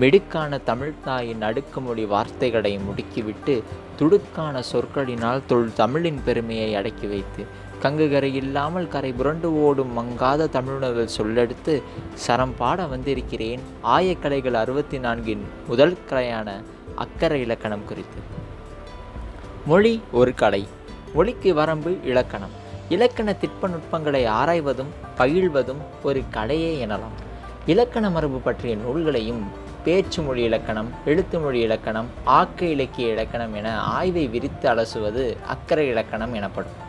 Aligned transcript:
மிடுக்கான 0.00 0.60
தமிழ்தாயின் 0.66 1.40
அடுக்குமொழி 1.40 2.06
வார்த்தைகளை 2.06 2.78
முடுக்கிவிட்டு 2.78 3.62
துடுக்கான 3.98 4.62
சொற்களினால் 4.72 5.40
தொல் 5.46 5.72
தமிழின் 5.74 6.20
பெருமையை 6.24 6.74
அடக்கி 6.74 7.06
வைத்து 7.06 7.44
கங்குகரை 7.82 8.30
இல்லாமல் 8.34 8.88
கரை 8.88 9.12
புரண்டு 9.12 9.62
ஓடும் 9.62 9.92
மங்காத 9.98 10.48
தமிழுணர்கள் 10.48 11.16
சொல்லெடுத்து 11.16 11.82
சரம் 12.14 12.54
பாட 12.58 12.86
வந்திருக்கிறேன் 12.86 13.60
ஆயக்கலைகள் 13.82 14.52
அறுபத்தி 14.52 14.98
நான்கின் 14.98 15.44
முதல் 15.68 15.96
கலையான 16.10 16.48
அக்கறை 16.94 17.40
இலக்கணம் 17.40 17.84
குறித்து. 17.84 18.20
மொழி 19.66 20.00
ஒரு 20.12 20.34
கலை 20.34 20.66
மொழிக்கு 21.12 21.54
வரம்பு 21.54 21.98
இலக்கணம். 22.04 22.54
இலக்கண 22.88 23.36
திட்பநுட்பங்களை 23.40 24.22
ஆராய்வதும் 24.26 24.92
பகிழ்வதும் 25.18 25.82
ஒரு 26.02 26.22
கலையே 26.34 26.86
எனலாம். 26.86 27.16
இலக்கண 27.66 28.10
மரபு 28.10 28.38
பற்றிய 28.38 28.76
நூல்களையும் 28.76 29.66
பேச்சு 29.84 30.22
மொழி 30.22 30.42
இலக்கணம் 30.42 30.90
எழுத்து 31.04 31.38
மொழி 31.38 31.60
இலக்கணம் 31.60 32.06
ஆக்க 32.24 32.66
இலக்கிய 32.66 33.08
இலக்கணம் 33.08 33.54
என 33.54 33.80
ஆய்வை 33.80 34.26
விரித்து 34.26 34.70
அலசுவது 34.70 35.36
அக்கறை 35.46 35.86
இலக்கணம் 35.88 36.34
எனப்படும். 36.34 36.86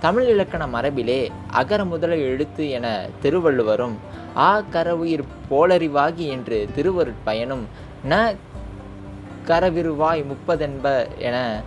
தமிழ் 0.00 0.28
இலக்கண 0.28 0.66
மரபிலே 0.66 1.30
அகர 1.50 1.84
முதல 1.84 2.16
எழுத்து 2.16 2.70
என 2.70 3.08
திருவள்ளுவரும் 3.22 3.96
ஆ 4.36 4.62
கரவுயிர் 4.72 5.24
போலறிவாகி 5.50 6.14
என்று 6.14 6.68
திருவருட்பயனும் 6.76 7.64
ந 8.08 8.36
கரவிருவாய் 9.46 10.24
முப்பதென்ப 10.32 11.06
என 11.18 11.62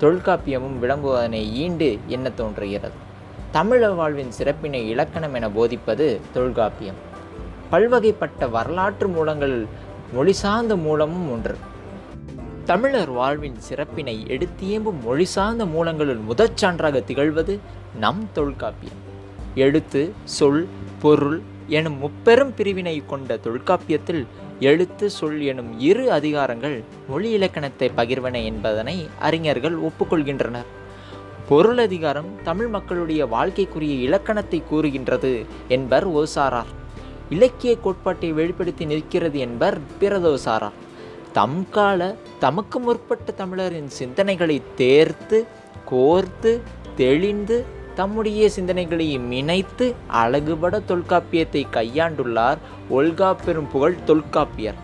தொல்காப்பியமும் 0.00 0.78
விளம்புவதனை 0.82 1.42
ஈண்டு 1.52 1.98
என்ன 2.06 2.30
தோன்றுகிறது? 2.30 2.94
தமிழ 3.52 3.94
வாழ்வின் 3.94 4.30
சிறப்பினை 4.30 4.88
இலக்கணம் 4.88 5.34
என 5.34 5.50
போதிப்பது 5.50 6.20
தொல்காப்பியம். 6.32 7.08
பல்வகைப்பட்ட 7.72 8.50
வரலாற்று 8.50 9.08
மூலங்கள் 9.08 9.66
மொழி 10.12 10.32
சார்ந்த 10.32 10.76
மூலமும் 10.76 11.32
ஒன்று. 11.32 11.56
தமிழர் 12.64 13.10
வாழ்வின் 13.10 13.60
சிறப்பினை 13.60 14.26
எடுத்தியம்பும் 14.28 15.02
மொழி 15.04 15.24
சார்ந்த 15.24 15.64
மூலங்களுள் 15.64 16.24
முதற் 16.24 16.58
சான்றாக 16.62 17.04
திகழ்வது 17.04 17.58
நம் 17.98 18.28
தொல்காப்பியம். 18.32 18.98
எழுத்து 19.54 20.12
சொல் 20.24 20.68
பொருள் 21.00 21.40
எனும் 21.66 21.98
முப்பெரும் 21.98 22.54
பிரிவினை 22.54 23.02
கொண்ட 23.06 23.36
தொல்காப்பியத்தில் 23.36 24.26
எழுத்து 24.60 25.10
சொல் 25.10 25.40
எனும் 25.40 25.80
இரு 25.80 26.10
அதிகாரங்கள் 26.10 26.84
மொழி 27.08 27.30
இலக்கணத்தை 27.30 27.90
பகிர்வன 27.96 28.44
என்பதனை 28.44 29.08
அறிஞர்கள் 29.20 29.78
ஒப்புக்கொள்கின்றனர். 29.80 30.68
பொருள் 31.48 31.78
அதிகாரம் 31.78 32.42
தமிழ் 32.44 32.68
மக்களுடைய 32.68 33.26
வாழ்க்கைக்குரிய 33.26 33.94
இலக்கணத்தை 33.94 34.62
கூறுகின்றது 34.68 35.44
என்பர் 35.68 36.08
ஓசாரார். 36.10 36.78
இலக்கிய 37.30 37.78
கோட்பாட்டை 37.78 38.32
வெளிப்படுத்தி 38.32 38.84
நிற்கிறது 38.84 39.38
என்பர் 39.38 39.78
சாரா. 40.36 40.70
தம் 41.32 41.66
கால 41.70 42.16
தமக்கு 42.38 42.80
முற்பட்ட 42.80 43.32
தமிழரின் 43.32 43.90
சிந்தனைகளை 43.98 44.62
தேர்த்து 44.76 45.46
கோர்த்து 45.90 46.60
தெளிந்து 46.96 47.64
தம்முடைய 47.94 48.50
சிந்தனைகளை 48.56 49.32
இணைத்து 49.32 49.94
அழகுபட 50.06 50.80
தொல்காப்பியத்தை 50.88 51.62
கையாண்டுள்ளார் 51.72 52.56
ஒல்கா 52.90 53.36
பெரும் 53.44 53.70
புகழ் 53.70 54.04
தொல்காப்பியர். 54.04 54.74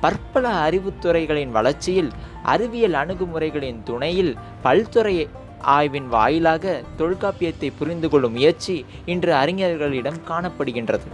பற்பல 0.00 0.70
அறிவுத்துறைகளின் 0.70 1.50
வளர்ச்சியில் 1.50 2.10
அறிவியல் 2.42 2.92
அணுகுமுறைகளின் 2.92 3.82
துணையில் 3.82 4.36
பல்துறை 4.64 5.28
ஆய்வின் 5.60 6.08
வாயிலாக 6.08 6.82
தொல்காப்பியத்தை 6.98 7.70
புரிந்து 7.78 8.08
கொள்ளும் 8.08 8.32
முயற்சி 8.32 8.84
இன்று 9.04 9.34
அறிஞர்களிடம் 9.34 10.20
காணப்படுகின்றது. 10.28 11.08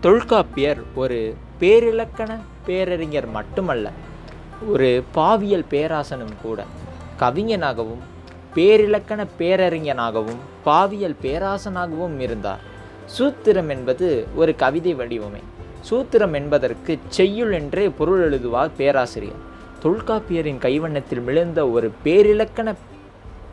தொல்காப்பியர் 0.00 0.80
ஒரு 0.94 1.34
பேரிலக்கண 1.60 2.38
பேரறிஞர் 2.66 3.26
மட்டுமல்ல 3.26 3.90
ஒரு 4.68 5.04
பாவியல் 5.14 5.64
பேராசனும் 5.70 6.36
கூட. 6.42 6.64
கவிஞனாகவும் 7.20 8.02
பேரிலக்கண 8.54 9.26
பேரறிஞனாகவும் 9.38 10.38
பாவியல் 10.64 11.16
பேராசனாகவும் 11.22 12.18
இருந்தார். 12.18 12.60
சூத்திரம் 13.18 13.68
என்பது 13.68 14.26
ஒரு 14.36 14.56
கவிதை 14.56 14.94
வடிவமை. 14.94 15.42
சூத்திரம் 15.90 16.32
என்பதற்கு 16.32 16.98
செய்யுள் 17.08 17.52
என்றே 17.52 17.88
பொருள் 17.88 18.22
எழுதுவார் 18.28 18.70
பேராசிரியர். 18.76 19.42
தொல்காப்பியரின் 19.82 20.58
கைவண்ணத்தில் 20.58 21.20
மிழுந்த 21.20 21.68
ஒரு 21.68 21.92
பேரிலக்கண 22.04 22.74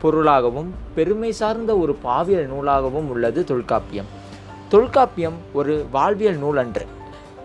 பொருளாகவும் 0.02 0.74
பெருமை 0.94 1.32
சார்ந்த 1.32 1.76
ஒரு 1.76 1.98
பாவியல் 2.04 2.48
நூலாகவும் 2.52 3.10
உள்ளது 3.14 3.44
தொல்காப்பியம். 3.44 4.24
தொல்காப்பியம் 4.68 5.34
ஒரு 5.52 5.86
வாழ்வியல் 5.90 6.36
நூல் 6.36 6.56
அன்று. 6.56 6.86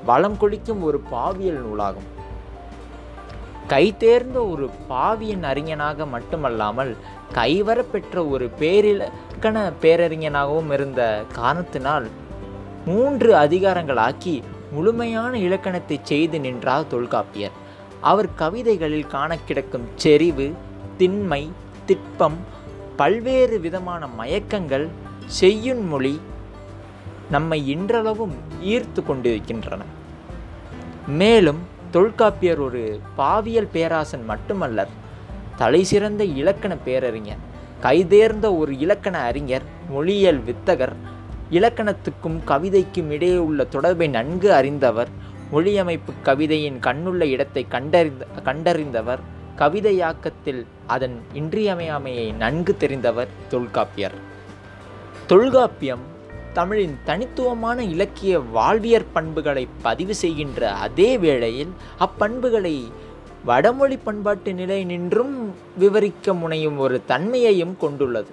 வளம் 0.05 0.37
கொளிக்கும் 0.37 0.83
ஒரு 0.83 1.03
பாவியல் 1.11 1.59
நூலாகும். 1.63 2.07
கைதேர்ந்த 3.69 4.49
ஒரு 4.49 4.69
பாவியன் 4.89 5.43
அறிஞனாக 5.43 6.07
மட்டுமல்லாமல் 6.07 6.95
கைவர 7.33 7.83
பெற்ற 7.91 8.25
ஒரு 8.25 8.49
பேரிலக்கண 8.59 9.73
பேரறிஞனாகவும் 9.81 10.73
இருந்த 10.73 11.23
காரணத்தினால் 11.33 12.07
மூன்று 12.85 13.35
அதிகாரங்களாக்கி 13.35 14.41
முழுமையான 14.71 15.37
இலக்கணத்தை 15.37 15.99
செய்து 16.03 16.39
நின்றார் 16.39 16.87
தொல்காப்பியர். 16.87 17.55
அவர் 18.01 18.33
கவிதைகளில் 18.35 19.07
காண 19.07 19.37
கிடக்கும் 19.37 19.87
செறிவு 19.95 20.53
திண்மை 20.97 21.51
திட்பம் 21.85 22.37
பல்வேறு 22.95 23.59
விதமான 23.59 24.07
மயக்கங்கள் 24.07 24.87
செய்யுன் 25.25 25.87
மொழி 25.87 26.19
நம்மை 27.31 27.67
இன்றளவும் 27.67 28.33
ஈர்த்து 28.63 29.01
கொண்டிருக்கின்றன. 29.07 29.81
மேலும் 31.07 31.61
தொல்காப்பியர் 31.91 32.59
ஒரு 32.59 32.99
பாவியல் 33.17 33.67
பேராசன் 33.71 34.25
மட்டுமல்லர் 34.29 34.91
தலை 35.57 35.83
சிறந்த 35.83 36.23
இலக்கண 36.23 36.75
பேரறிஞர் 36.75 37.41
கைதேர்ந்த 37.83 38.57
ஒரு 38.57 38.79
இலக்கண 38.79 39.19
அறிஞர் 39.19 39.65
மொழியியல் 39.89 40.41
வித்தகர் 40.47 40.95
இலக்கணத்துக்கும் 41.51 42.39
கவிதைக்கும் 42.47 43.09
இடையே 43.09 43.37
உள்ள 43.37 43.63
தொடர்பை 43.63 44.07
நன்கு 44.07 44.53
அறிந்தவர் 44.53 45.07
மொழியமைப்பு 45.53 46.13
கவிதையின் 46.23 46.79
கண்ணுள்ள 46.79 47.21
இடத்தை 47.21 47.65
கண்டறிந்த 47.67 48.27
கண்டறிந்தவர் 48.45 49.19
கவிதையாக்கத்தில் 49.57 50.65
அதன் 50.87 51.17
இன்றியமையாமையை 51.33 52.33
நன்கு 52.33 52.75
தெரிந்தவர் 52.79 53.27
தொல்காப்பியர். 53.49 54.15
தொல்காப்பியம் 55.27 56.09
தமிழின் 56.53 56.95
தனித்துவமான 57.05 57.83
இலக்கிய 57.83 58.39
வாழ்வியற் 58.39 59.11
பண்புகளை 59.13 59.67
பதிவு 59.81 60.15
செய்கின்ற 60.15 60.71
அதே 60.71 61.17
வேளையில் 61.17 61.71
அப்பண்புகளை 62.05 62.75
வடமொழி 63.45 63.97
பண்பாட்டு 63.97 64.53
நிலை 64.53 64.83
நின்றும் 64.83 65.53
விவரிக்க 65.77 66.33
முனையும் 66.33 66.77
ஒரு 66.77 67.01
தன்மையையும் 67.05 67.75
கொண்டுள்ளது. 67.79 68.31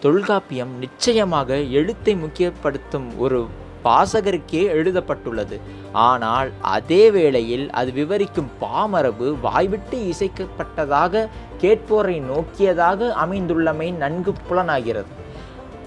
தொல்காப்பியம் 0.00 0.72
நிச்சயமாக 0.78 1.56
எழுத்தை 1.56 2.16
முக்கியப்படுத்தும் 2.16 3.08
ஒரு 3.16 3.46
வாசகருக்கே 3.84 4.62
எழுதப்பட்டுள்ளது. 4.78 5.60
ஆனால் 5.92 6.50
அதே 6.60 7.10
வேளையில் 7.10 7.70
அது 7.70 7.92
விவரிக்கும் 7.92 8.50
பாமரபு 8.60 9.40
வாய்விட்டு 9.40 10.12
இசைக்கப்பட்டதாக 10.12 11.28
கேட்போரை 11.60 12.18
நோக்கியதாக 12.20 13.14
அமைந்துள்ளமை 13.24 13.92
நன்கு 13.94 14.32
புலனாகிறது. 14.48 15.24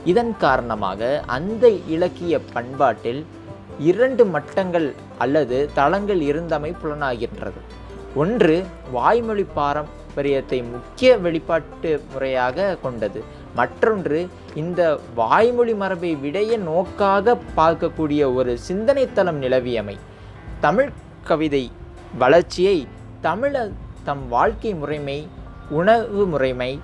இதன் 0.05 0.37
காரணமாக 0.37 1.23
அந்த 1.25 1.69
இலக்கிய 1.69 2.39
பண்பாட்டில் 2.39 3.25
இரண்டு 3.79 4.25
மட்டங்கள் 4.25 4.93
அல்லது 5.17 5.69
தளங்கள் 5.75 6.19
இருந்தமை 6.19 6.73
புலனாகின்றது. 6.83 7.59
ஒன்று 8.15 8.63
வாய்மொழி 8.91 9.45
பாரம்பரியத்தை 9.55 10.63
முக்கிய 10.63 11.17
வெளிப்பாட்டு 11.17 12.03
முறையாக 12.13 12.77
கொண்டது. 12.81 13.23
மற்றொன்று 13.55 14.27
இந்த 14.55 14.99
வாய்மொழி 15.15 15.73
மரபை 15.73 16.15
விடைய 16.15 16.57
நோக்காக 16.57 17.37
பார்க்கக்கூடிய 17.55 18.33
ஒரு 18.35 18.57
சிந்தனை 18.57 19.13
தளம் 19.13 19.41
நிலவியமை. 19.41 19.97
தமிழ் 20.59 20.89
கவிதை 21.23 21.71
வளர்ச்சியை 22.17 22.87
தமிழ 23.21 23.71
தம் 24.03 24.27
வாழ்க்கை 24.27 24.73
முறைமை 24.73 25.27
உணவு 25.69 26.25
முறைமை 26.25 26.79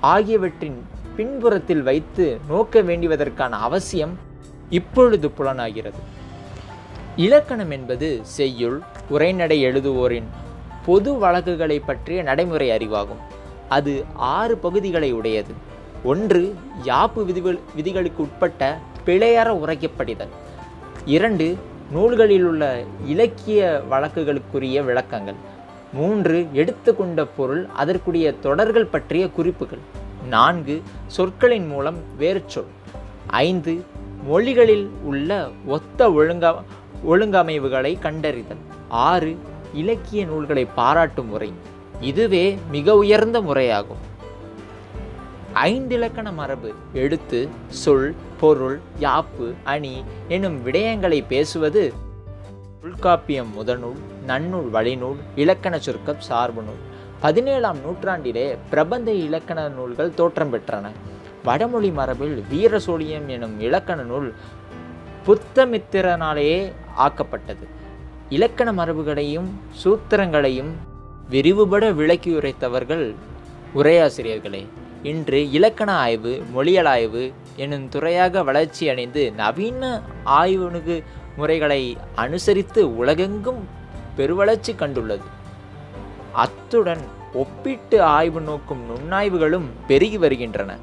ஆகியவற்றின் 0.00 0.78
பின்புறத்தில் 1.16 1.82
வைத்து 1.82 2.38
நோக்க 2.48 2.82
வேண்டியதற்கான 2.82 3.48
அவசியம் 3.48 4.18
இப்பொழுது 4.70 5.30
புலனாகிறது. 5.30 5.98
இலக்கணம் 7.16 7.70
என்பது 7.70 8.20
செய்யுள் 8.22 8.80
உரைநடை 9.08 9.64
எழுதுவோரின் 9.66 10.24
பொது 10.86 11.18
வழக்குகளை 11.18 11.78
பற்றிய 11.78 12.22
நடைமுறை 12.22 12.70
அறிவாகும். 12.70 13.22
அது 13.68 14.04
ஆறு 14.14 14.56
பகுதிகளை 14.56 15.12
உடையது. 15.12 15.54
ஒன்று 16.04 16.56
யாப்பு 16.84 17.24
விதிகள் 17.24 17.58
விதிகளுக்கு 17.74 18.22
உட்பட்ட 18.22 18.78
பிழையற 19.06 19.48
உரைக்கப்படிதல். 19.48 20.32
இரண்டு 21.04 21.56
நூல்களில் 21.90 22.44
உள்ள 22.44 22.84
இலக்கிய 23.06 23.82
வழக்குகளுக்குரிய 23.90 24.84
விளக்கங்கள். 24.84 25.34
மூன்று 25.92 26.48
எடுத்துக்கொண்ட 26.52 27.26
பொருள் 27.26 27.66
அதற்குரிய 27.74 28.32
தொடர்கள் 28.32 28.86
பற்றிய 28.86 29.30
குறிப்புகள். 29.30 30.04
நான்கு 30.28 30.82
சொற்களின் 31.06 31.66
மூலம் 31.66 32.16
வேறு 32.16 32.42
சொல். 32.46 32.66
ஐந்து 33.26 33.84
மொழிகளில் 34.24 34.90
உள்ள 35.02 35.50
ஒத்த 35.66 36.08
ஒழுங்கா 36.08 36.62
ஒழுங்கமைவுகளை 37.10 37.98
கண்டறிதல். 37.98 38.62
ஆறு 38.88 39.38
இலக்கிய 39.74 40.24
நூல்களை 40.24 40.64
பாராட்டும் 40.64 41.28
முறை. 41.28 41.52
இதுவே 42.00 42.58
மிக 42.70 42.96
உயர்ந்த 42.96 43.40
முறையாகும். 43.40 44.04
ஐந்திலக்கண 45.54 46.32
மரபு 46.32 46.72
எழுத்து 46.92 47.48
சொல் 47.68 48.14
பொருள் 48.40 48.80
யாப்பு 49.00 49.54
அணி 49.64 50.04
எனும் 50.28 50.66
விடயங்களை 50.66 51.24
பேசுவது 51.28 51.92
உள்காப்பியம் 52.82 53.52
முதநூல் 53.52 53.96
நன்னூல் 54.26 54.70
வழிநூல் 54.70 55.16
இலக்கண 55.34 55.78
சுருக்கம் 55.78 56.20
சார்பு 56.20 56.62
நூல். 56.62 56.94
பதினேழாம் 57.20 57.76
நூற்றாண்டிலே 57.76 58.56
பிரபந்த 58.70 59.12
இலக்கண 59.12 59.68
நூல்கள் 59.68 60.14
தோற்றம் 60.14 60.52
பெற்றன. 60.52 60.90
வடமொழி 61.44 61.90
மரபில் 61.90 62.44
வீர 62.48 62.78
சோழியம் 62.78 63.26
எனும் 63.26 63.60
இலக்கண 63.60 64.02
நூல் 64.02 64.34
புத்தமித்திரனாலேயே 65.26 66.72
ஆக்கப்பட்டது. 66.98 67.66
இலக்கண 68.28 68.72
மரபுகளையும் 68.72 69.48
சூத்திரங்களையும் 69.84 70.72
விரிவுபட 71.30 71.90
விளக்கி 71.90 72.34
உரைத்தவர்கள் 72.34 73.14
உரையாசிரியர்களே. 73.74 74.66
இன்று 75.02 75.50
இலக்கண 75.50 75.92
ஆய்வு 75.92 76.42
மொழியல் 76.52 76.86
ஆய்வு 76.86 77.32
எனும் 77.56 77.88
துறையாக 77.88 78.42
வளர்ச்சி 78.42 78.88
அடைந்து 78.88 79.32
நவீன 79.32 80.00
ஆய்வுணுகு 80.26 81.02
முறைகளை 81.36 81.96
அனுசரித்து 82.14 82.96
உலகெங்கும் 82.96 83.68
பெருவளர்ச்சி 84.16 84.74
கண்டுள்ளது. 84.78 85.26
அத்துடன் 86.36 87.04
ஒப்பிட்டு 87.32 88.02
ஆய்வு 88.02 88.40
நோக்கும் 88.40 88.82
நுண்ணாய்வுகளும் 88.88 89.68
பெருகி 89.86 90.18
வருகின்றன. 90.18 90.76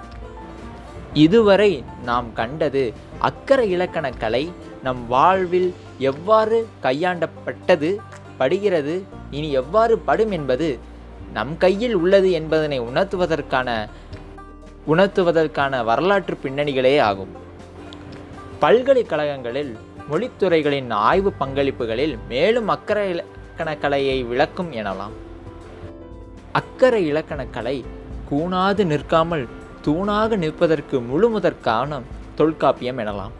இதுவரை 1.13 1.83
நாம் 2.03 2.33
கண்டது 2.33 2.94
அக்கறை 3.19 3.69
இலக்கண 3.69 4.09
கலை 4.09 4.51
நம் 4.83 5.07
வாழ்வில் 5.07 5.73
எவ்வாறு 5.97 6.67
கையாண்டப்பட்டது 6.83 7.89
படுகிறது 8.38 8.95
இனி 9.31 9.51
எவ்வாறு 9.51 9.97
படும் 9.97 10.31
என்பது 10.31 10.79
நம் 11.33 11.57
கையில் 11.57 11.94
உள்ளது 11.94 12.31
என்பதனை 12.31 12.81
உணர்த்துவதற்கான 12.81 13.69
உணர்த்துவதற்கான 14.88 15.83
வரலாற்று 15.83 16.38
பின்னணிகளே 16.44 16.95
ஆகும். 17.00 17.33
பல்கலைக்கழகங்களில் 18.59 19.77
மொழித்துறைகளின் 20.11 20.89
ஆய்வு 20.89 21.33
பங்களிப்புகளில் 21.39 22.17
மேலும் 22.27 22.67
அக்கர 22.67 23.05
இலக்கண 23.05 23.75
கலையை 23.77 24.23
விளக்கும் 24.23 24.71
எனலாம். 24.73 25.15
அக்கறை 26.53 27.13
இலக்கணக்கலை 27.13 27.83
கூணாது 28.31 28.85
நிற்காமல் 28.85 29.47
தூணாக 29.85 30.38
நிற்பதற்கு 30.38 31.00
முழுமுதற்கான 31.00 31.61
காரணம் 31.61 32.03
தொல்காப்பியம் 32.35 32.97
எனலாம். 32.97 33.31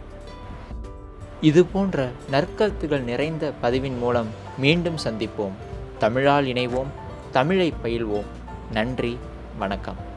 இது 1.42 1.66
போன்ற 1.66 2.10
நற்கருத்துகள் 2.32 3.04
நிறைந்த 3.04 3.54
பதிவின் 3.62 3.98
மூலம் 3.98 4.28
மீண்டும் 4.58 4.96
சந்திப்போம். 5.04 5.52
தமிழால் 6.00 6.46
இணைவோம். 6.46 6.88
தமிழை 7.32 7.74
பயில்வோம். 7.84 8.26
நன்றி. 8.72 9.18
வணக்கம். 9.60 10.12